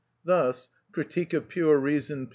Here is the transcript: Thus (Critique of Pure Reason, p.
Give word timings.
Thus 0.25 0.71
(Critique 0.91 1.31
of 1.31 1.47
Pure 1.47 1.77
Reason, 1.79 2.25
p. 2.25 2.29